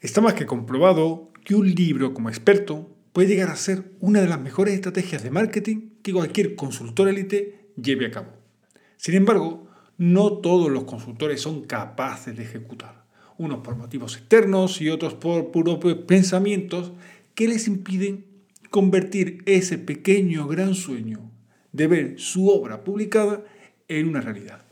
[0.00, 4.28] Está más que comprobado que un libro como experto puede llegar a ser una de
[4.28, 8.32] las mejores estrategias de marketing que cualquier consultor élite lleve a cabo.
[8.96, 9.68] Sin embargo,
[9.98, 13.04] no todos los consultores son capaces de ejecutar,
[13.36, 16.92] unos por motivos externos y otros por puros pensamientos
[17.34, 18.24] que les impiden
[18.70, 21.30] convertir ese pequeño gran sueño
[21.72, 23.44] de ver su obra publicada
[23.88, 24.64] en una realidad.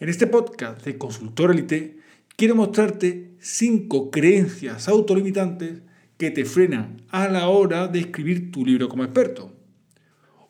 [0.00, 2.00] En este podcast de Consultor Elite
[2.40, 5.82] quiero mostrarte cinco creencias autolimitantes
[6.16, 9.54] que te frenan a la hora de escribir tu libro como experto.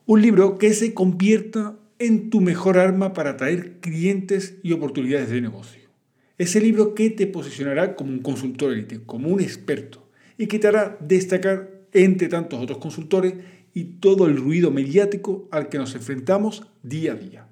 [0.06, 5.40] Un libro que se convierta en tu mejor arma para atraer clientes y oportunidades de
[5.40, 5.90] negocio.
[6.38, 10.68] Ese libro que te posicionará como un consultor élite, como un experto, y que te
[10.68, 13.34] hará destacar entre tantos otros consultores
[13.74, 17.49] y todo el ruido mediático al que nos enfrentamos día a día.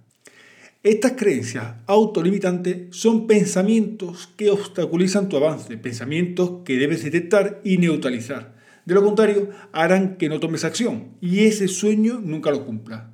[0.85, 8.55] Estas creencias autolimitantes son pensamientos que obstaculizan tu avance, pensamientos que debes detectar y neutralizar.
[8.87, 13.09] De lo contrario, harán que no tomes acción y ese sueño nunca lo cumplas.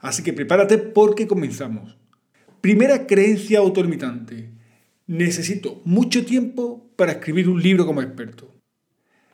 [0.00, 1.98] Así que prepárate porque comenzamos.
[2.60, 4.52] Primera creencia autolimitante.
[5.08, 8.54] Necesito mucho tiempo para escribir un libro como experto.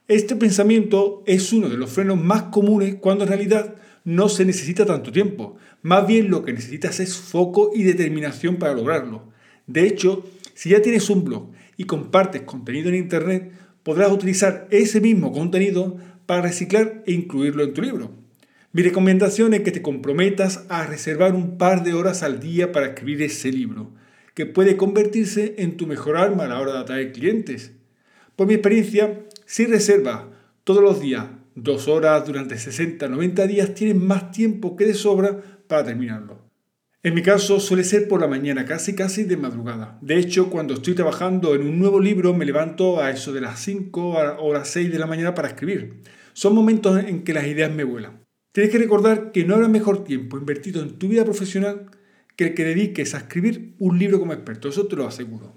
[0.08, 4.86] Este pensamiento es uno de los frenos más comunes cuando en realidad no se necesita
[4.86, 5.56] tanto tiempo.
[5.83, 9.33] Más bien lo que necesitas es foco y determinación para lograrlo.
[9.66, 10.24] De hecho,
[10.55, 13.50] si ya tienes un blog y compartes contenido en Internet,
[13.83, 15.96] podrás utilizar ese mismo contenido
[16.27, 18.12] para reciclar e incluirlo en tu libro.
[18.72, 22.89] Mi recomendación es que te comprometas a reservar un par de horas al día para
[22.89, 23.92] escribir ese libro,
[24.34, 27.72] que puede convertirse en tu mejor arma a la hora de atraer clientes.
[28.34, 30.24] Por mi experiencia, si reservas
[30.64, 35.41] todos los días dos horas durante 60, 90 días, tienes más tiempo que de sobra
[35.66, 36.44] para terminarlo.
[37.02, 39.98] En mi caso suele ser por la mañana, casi casi de madrugada.
[40.00, 43.61] De hecho, cuando estoy trabajando en un nuevo libro me levanto a eso de las
[43.61, 46.00] 5 o las 6 de la mañana para escribir.
[46.33, 48.24] Son momentos en que las ideas me vuelan.
[48.52, 51.90] Tienes que recordar que no habrá mejor tiempo invertido en tu vida profesional
[52.36, 55.55] que el que dediques a escribir un libro como experto, eso te lo aseguro.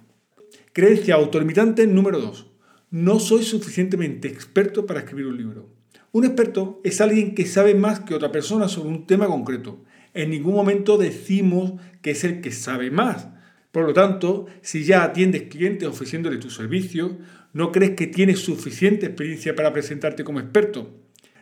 [0.73, 2.51] Creencia autolimitante número 2.
[2.91, 5.76] No soy suficientemente experto para escribir un libro.
[6.17, 9.83] Un experto es alguien que sabe más que otra persona sobre un tema concreto.
[10.15, 13.27] En ningún momento decimos que es el que sabe más.
[13.71, 17.19] Por lo tanto, si ya atiendes clientes ofreciéndole tu servicio,
[17.53, 20.89] no crees que tienes suficiente experiencia para presentarte como experto.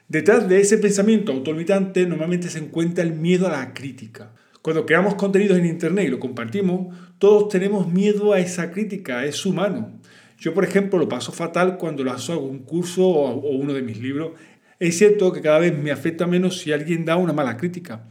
[0.09, 4.33] Detrás de ese pensamiento autolimitante normalmente se encuentra el miedo a la crítica.
[4.61, 9.45] Cuando creamos contenidos en Internet y lo compartimos, todos tenemos miedo a esa crítica, es
[9.45, 10.01] humano.
[10.37, 14.33] Yo, por ejemplo, lo paso fatal cuando hago un curso o uno de mis libros
[14.79, 18.07] es cierto que cada vez me afecta menos si alguien da una mala crítica,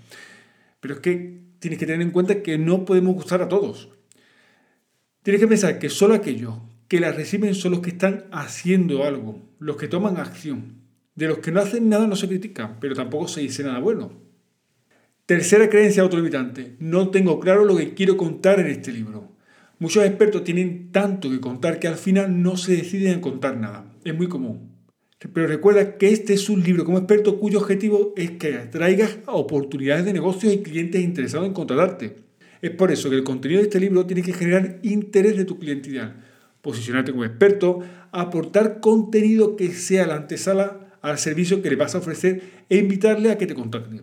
[0.80, 3.90] pero es que tienes que tener en cuenta que no podemos gustar a todos.
[5.22, 6.54] Tienes que pensar que solo aquellos
[6.88, 10.82] que la reciben son los que están haciendo algo, los que toman acción.
[11.14, 14.12] De los que no hacen nada no se critican, pero tampoco se dice nada bueno.
[15.26, 16.76] Tercera creencia autolimitante.
[16.80, 19.32] No tengo claro lo que quiero contar en este libro.
[19.78, 23.86] Muchos expertos tienen tanto que contar que al final no se deciden a contar nada.
[24.04, 24.73] Es muy común.
[25.32, 30.04] Pero recuerda que este es un libro como experto cuyo objetivo es que atraigas oportunidades
[30.04, 32.16] de negocios y clientes interesados en contratarte.
[32.60, 35.58] Es por eso que el contenido de este libro tiene que generar interés de tu
[35.58, 36.22] cliente ideal,
[36.62, 37.80] posicionarte como experto,
[38.12, 43.30] aportar contenido que sea la antesala al servicio que le vas a ofrecer e invitarle
[43.30, 44.00] a que te contacte.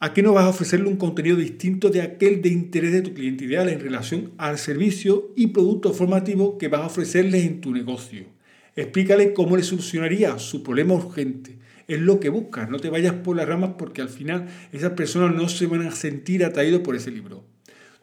[0.00, 3.14] ¿A qué no vas a ofrecerle un contenido distinto de aquel de interés de tu
[3.14, 7.72] cliente ideal en relación al servicio y producto formativo que vas a ofrecerle en tu
[7.72, 8.33] negocio?
[8.76, 11.58] Explícale cómo le solucionaría su problema urgente.
[11.86, 15.34] Es lo que buscas, no te vayas por las ramas porque al final esas personas
[15.36, 17.44] no se van a sentir atraídos por ese libro.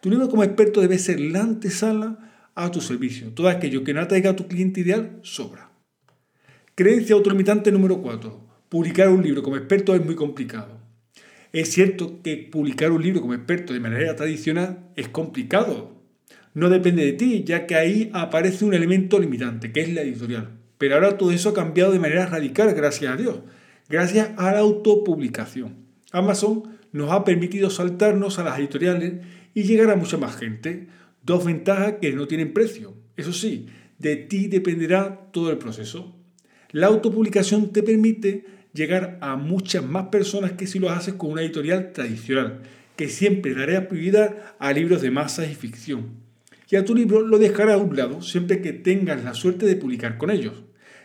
[0.02, 3.32] Tu libro como experto debe ser la antesala a tu servicio.
[3.34, 5.72] Todo aquello que no atraiga a tu cliente ideal sobra.
[6.76, 8.48] Creencia autolimitante número 4.
[8.70, 10.80] Publicar un libro como experto es muy complicado.
[11.52, 16.02] Es cierto que publicar un libro como experto de manera tradicional es complicado.
[16.54, 20.61] No depende de ti, ya que ahí aparece un elemento limitante, que es la editorial.
[20.82, 23.42] Pero ahora todo eso ha cambiado de manera radical, gracias a Dios,
[23.88, 25.76] gracias a la autopublicación.
[26.12, 29.24] Amazon nos ha permitido saltarnos a las editoriales
[29.54, 30.88] y llegar a mucha más gente.
[31.22, 32.96] Dos ventajas que no tienen precio.
[33.16, 33.68] Eso sí,
[34.00, 36.16] de ti dependerá todo el proceso.
[36.72, 41.44] La autopublicación te permite llegar a muchas más personas que si lo haces con una
[41.44, 42.62] editorial tradicional,
[42.96, 46.08] que siempre dará prioridad a libros de masas y ficción.
[46.72, 49.76] Y a tu libro lo dejará a un lado siempre que tengas la suerte de
[49.76, 50.64] publicar con ellos.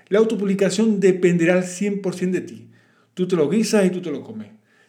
[0.09, 2.71] La autopublicación dependerá al 100% de ti.
[3.15, 4.49] Tú te lo guisas y tú te lo comes.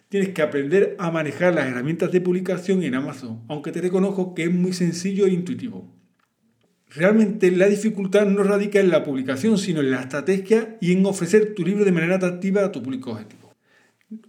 [0.09, 4.43] Tienes que aprender a manejar las herramientas de publicación en Amazon, aunque te reconozco que
[4.43, 5.93] es muy sencillo e intuitivo.
[6.89, 11.53] Realmente la dificultad no radica en la publicación, sino en la estrategia y en ofrecer
[11.53, 13.53] tu libro de manera atractiva a tu público objetivo.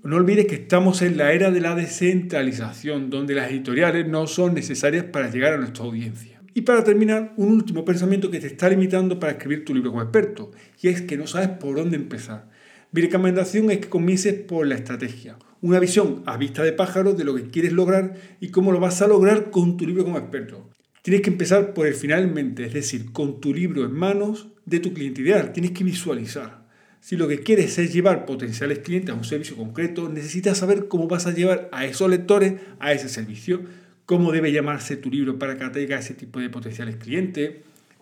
[0.02, 4.54] No olvides que estamos en la era de la descentralización, donde las editoriales no son
[4.54, 6.37] necesarias para llegar a nuestra audiencia.
[6.58, 10.02] Y para terminar, un último pensamiento que te está limitando para escribir tu libro como
[10.02, 10.50] experto,
[10.82, 12.50] y es que no sabes por dónde empezar.
[12.90, 17.22] Mi recomendación es que comiences por la estrategia, una visión a vista de pájaro de
[17.22, 20.68] lo que quieres lograr y cómo lo vas a lograr con tu libro como experto.
[21.02, 24.92] Tienes que empezar por el finalmente, es decir, con tu libro en manos de tu
[24.92, 25.52] cliente ideal.
[25.52, 26.66] Tienes que visualizar.
[27.00, 31.06] Si lo que quieres es llevar potenciales clientes a un servicio concreto, necesitas saber cómo
[31.06, 33.62] vas a llevar a esos lectores a ese servicio,
[34.08, 37.56] cómo debe llamarse tu libro para que atraiga a ese tipo de potenciales clientes,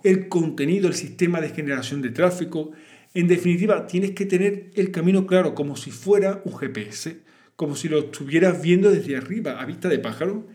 [0.05, 2.71] el contenido, el sistema de generación de tráfico.
[3.13, 7.19] En definitiva, tienes que tener el camino claro como si fuera un GPS,
[7.57, 10.47] como si lo estuvieras viendo desde arriba, a vista de pájaro,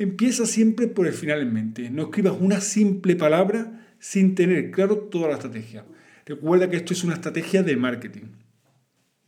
[0.00, 1.90] Empieza siempre por el final en mente.
[1.90, 5.84] No escribas una simple palabra sin tener claro toda la estrategia.
[6.24, 8.28] Recuerda que esto es una estrategia de marketing.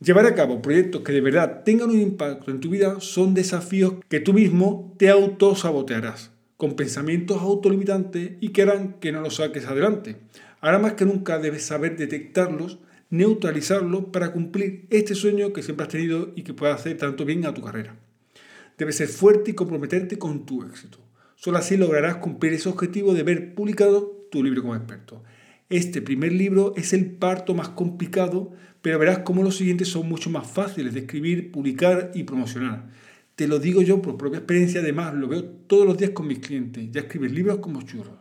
[0.03, 3.93] Llevar a cabo proyectos que de verdad tengan un impacto en tu vida son desafíos
[4.09, 9.65] que tú mismo te autosabotearás, con pensamientos autolimitantes y que harán que no los saques
[9.65, 10.17] adelante.
[10.59, 12.79] Ahora más que nunca debes saber detectarlos,
[13.11, 17.45] neutralizarlos para cumplir este sueño que siempre has tenido y que pueda hacer tanto bien
[17.45, 17.95] a tu carrera.
[18.77, 20.97] Debes ser fuerte y comprometerte con tu éxito.
[21.37, 25.23] Solo así lograrás cumplir ese objetivo de ver publicado tu libro como experto.
[25.69, 28.51] Este primer libro es el parto más complicado,
[28.81, 32.89] pero verás cómo los siguientes son mucho más fáciles de escribir, publicar y promocionar.
[33.35, 36.39] Te lo digo yo por propia experiencia, además lo veo todos los días con mis
[36.39, 36.91] clientes.
[36.91, 38.19] Ya escribes libros como churros.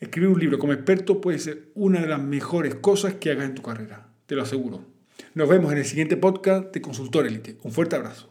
[0.00, 3.54] Escribir un libro como experto puede ser una de las mejores cosas que hagas en
[3.56, 4.84] tu carrera, te lo aseguro.
[5.34, 7.58] Nos vemos en el siguiente podcast de Consultor Elite.
[7.62, 8.27] Un fuerte abrazo.